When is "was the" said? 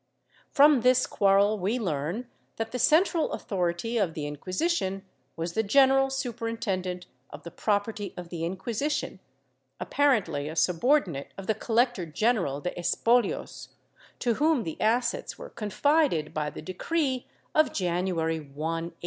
5.35-5.61